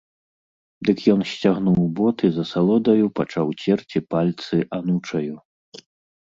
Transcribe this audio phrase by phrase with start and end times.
[0.87, 5.35] Дык ён сцягнуў бот і з асалодаю пачаў церці пальцы анучаю.